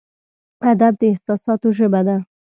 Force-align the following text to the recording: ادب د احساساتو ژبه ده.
ادب 0.71 0.93
د 0.99 1.01
احساساتو 1.11 1.67
ژبه 1.77 2.01
ده. 2.07 2.17